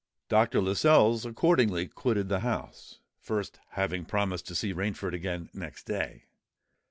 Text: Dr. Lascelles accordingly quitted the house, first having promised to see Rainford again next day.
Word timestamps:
Dr. 0.29 0.61
Lascelles 0.63 1.27
accordingly 1.27 1.87
quitted 1.87 2.27
the 2.27 2.39
house, 2.39 2.97
first 3.19 3.59
having 3.73 4.03
promised 4.03 4.47
to 4.47 4.55
see 4.55 4.73
Rainford 4.73 5.13
again 5.13 5.51
next 5.53 5.83
day. 5.83 6.25